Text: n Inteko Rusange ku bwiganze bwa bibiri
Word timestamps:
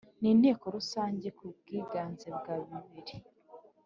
n 0.21 0.23
Inteko 0.31 0.65
Rusange 0.75 1.27
ku 1.37 1.43
bwiganze 1.57 2.27
bwa 2.37 2.55
bibiri 2.65 3.17